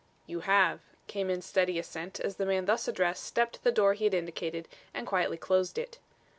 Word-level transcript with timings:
"You 0.25 0.39
have," 0.39 0.79
came 1.05 1.29
in 1.29 1.43
steady 1.43 1.77
assent 1.77 2.19
as 2.19 2.37
the 2.37 2.45
man 2.47 2.65
thus 2.65 2.87
addressed 2.87 3.23
stepped 3.23 3.53
to 3.53 3.63
the 3.63 3.71
door 3.71 3.93
he 3.93 4.05
had 4.05 4.15
indicated 4.15 4.67
and 4.95 5.05
quietly 5.05 5.37
closed 5.37 5.77
it. 5.77 5.99